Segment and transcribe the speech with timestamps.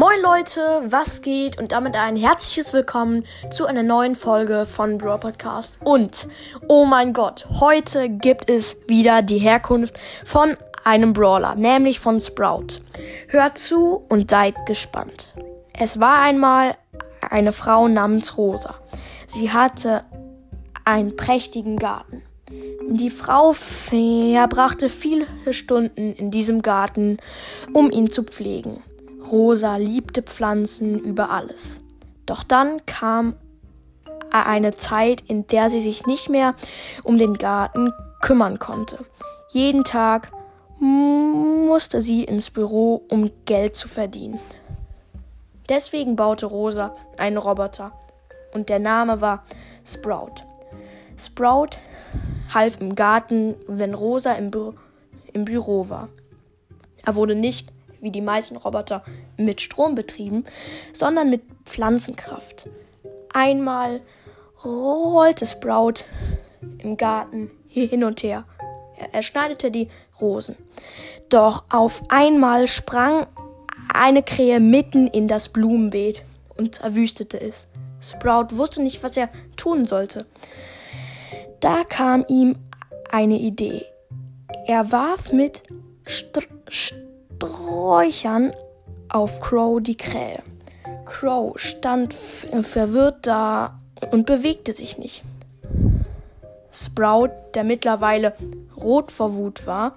[0.00, 1.58] Moin Leute, was geht?
[1.58, 5.78] Und damit ein herzliches Willkommen zu einer neuen Folge von Bro Podcast.
[5.84, 6.26] Und,
[6.68, 12.80] oh mein Gott, heute gibt es wieder die Herkunft von einem Brawler, nämlich von Sprout.
[13.28, 15.34] Hört zu und seid gespannt.
[15.74, 16.78] Es war einmal
[17.20, 18.76] eine Frau namens Rosa.
[19.26, 20.04] Sie hatte
[20.86, 22.22] einen prächtigen Garten.
[22.88, 27.18] Die Frau verbrachte viele Stunden in diesem Garten,
[27.74, 28.82] um ihn zu pflegen.
[29.30, 31.80] Rosa liebte Pflanzen über alles.
[32.26, 33.34] Doch dann kam
[34.30, 36.54] eine Zeit, in der sie sich nicht mehr
[37.02, 38.98] um den Garten kümmern konnte.
[39.50, 40.30] Jeden Tag
[40.78, 44.38] musste sie ins Büro, um Geld zu verdienen.
[45.68, 47.92] Deswegen baute Rosa einen Roboter
[48.52, 49.44] und der Name war
[49.84, 50.34] Sprout.
[51.16, 51.78] Sprout
[52.52, 54.72] half im Garten, wenn Rosa im, Bü
[55.32, 56.08] im Büro war.
[57.04, 59.04] Er wurde nicht wie die meisten Roboter,
[59.36, 60.44] mit Strom betrieben,
[60.92, 62.68] sondern mit Pflanzenkraft.
[63.32, 64.00] Einmal
[64.64, 66.04] rollte Sprout
[66.78, 68.44] im Garten hin und her.
[69.12, 69.88] Er, schneidete die
[70.20, 70.56] Rosen.
[71.30, 73.26] Doch auf einmal sprang
[73.92, 76.24] eine Krähe mitten in das Blumenbeet
[76.56, 77.66] und verwüstete es.
[78.00, 80.26] Sprout wusste nicht, was er tun sollte.
[81.60, 82.56] Da kam ihm
[83.10, 83.84] eine Idee.
[84.66, 85.62] Er warf mit
[86.08, 86.99] St St
[87.50, 88.52] Sträuchern
[89.08, 90.42] auf Crow die Krähe.
[91.04, 93.80] Crow stand verwirrt da
[94.12, 95.24] und bewegte sich nicht.
[96.72, 98.34] Sprout, der mittlerweile
[98.76, 99.96] rot vor Wut war,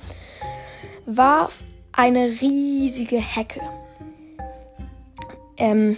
[1.06, 3.62] warf eine riesige Hecke,
[5.58, 5.96] ähm,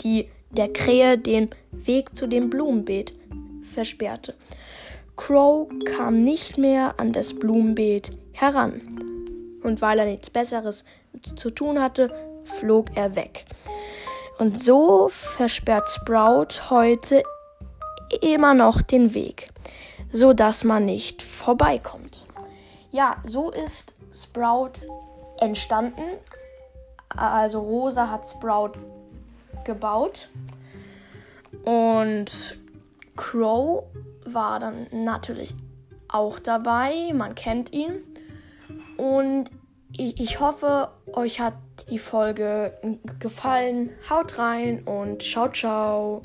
[0.00, 3.14] die der Krähe den Weg zu dem Blumenbeet
[3.62, 4.34] versperrte.
[5.16, 8.80] Crow kam nicht mehr an das Blumenbeet heran
[9.62, 10.84] und weil er nichts Besseres
[11.36, 12.12] zu tun hatte,
[12.44, 13.44] flog er weg.
[14.38, 17.22] Und so versperrt Sprout heute
[18.22, 19.50] immer noch den Weg,
[20.12, 22.26] so dass man nicht vorbeikommt.
[22.90, 24.86] Ja, so ist Sprout
[25.40, 26.02] entstanden.
[27.08, 28.72] Also Rosa hat Sprout
[29.64, 30.28] gebaut
[31.64, 32.56] und
[33.16, 33.84] Crow
[34.24, 35.54] war dann natürlich
[36.08, 37.12] auch dabei.
[37.12, 38.02] Man kennt ihn.
[39.00, 39.50] Und
[39.96, 41.54] ich hoffe, euch hat
[41.88, 42.78] die Folge
[43.18, 43.88] gefallen.
[44.10, 46.20] Haut rein und ciao, ciao.